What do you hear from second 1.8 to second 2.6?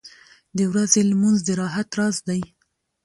راز دی.